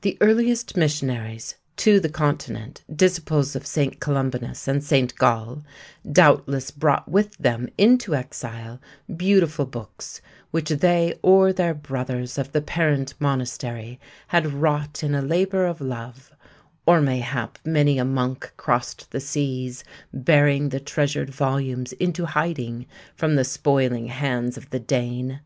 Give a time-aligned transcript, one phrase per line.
[0.00, 4.00] The earliest missionaries to the continent, disciples of St.
[4.00, 5.14] Columbanus and St.
[5.16, 5.62] Gall,
[6.10, 8.80] doubtless brought with them into exile
[9.14, 15.20] beautiful books which they or their brothers of the parent monastery had wrought in a
[15.20, 16.32] labor of love;
[16.86, 23.34] or mayhap many a monk crossed the seas bearing the treasured volumes into hiding from
[23.34, 25.40] the spoiling hands of the Dane.